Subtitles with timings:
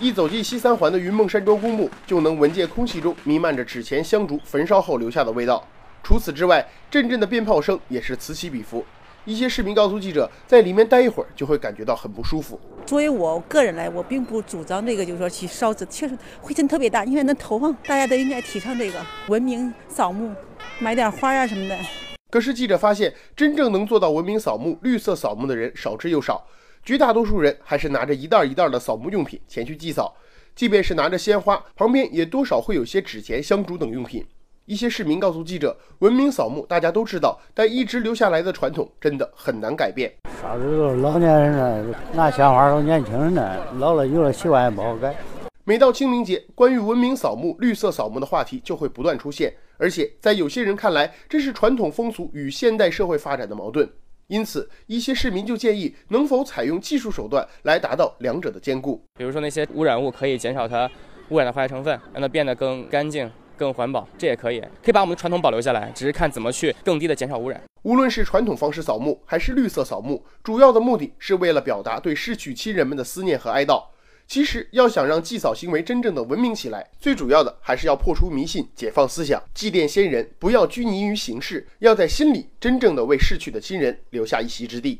[0.00, 5.62] 一走进西三环的云梦山庄公墓，就能闻见空气中弥漫着纸钱香烛焚烧后留下的味道。
[6.02, 8.82] 除此之外，阵阵的鞭炮声也是此起彼伏。
[9.26, 12.58] 一些市民告诉记者，在里面待一会儿就会感觉到很不舒服。
[12.86, 18.98] 作为我个人来，我并不主张这个，就是说去烧纸，确实灰尘特别大，因为那头发，大家都应该提倡这个
[19.28, 20.34] 文明扫墓，
[20.78, 21.78] 买点花呀什么的。
[22.30, 26.46] 可是记者发现，真正能做到文明扫墓、绿色扫墓的人少之又少，
[26.82, 30.14] 绝大多数人还是拿着一袋一袋的扫墓用品前去祭扫，
[30.54, 34.24] 即便是拿着鲜花，旁边也多少会有些纸钱、香烛等用品。
[34.64, 40.12] 一些市民告诉记者：“文明扫墓，大家都知道，但一直留下来的传统真的很难改变。
[40.40, 45.14] 烧纸都是老年人呢，拿鲜花都年轻人呢，老了有了习惯也不好改。”
[45.64, 53.88] 每到清明节，关于文明扫墓、绿色扫墓的话题就会不断出现，而且在有些人看来，这是传统风俗与现代社会发展的矛盾。
[54.30, 59.04] 因此，一些市民就建议，能否采用技术手段来达到两者的兼顾？
[59.18, 60.88] 比如说，那些污染物可以减少它
[61.30, 63.30] 污染的化学成分，让它变得更干净。
[63.60, 67.62] 更环保，这也可以，可以把我们的传统保留下来，只是看怎么去更低的减少污染。
[67.82, 73.84] 无论是传统方式扫墓，还是绿色扫墓，主要的目的是为了表达对逝去亲人们的思念和哀悼。
[74.30, 84.98] 其实，要想让祭扫行为真正的文明起来，最主要的还是要破除迷信，解放思想，祭奠先人，不要拘泥于形式，要在心里真正的为逝去的亲人留下一席之地。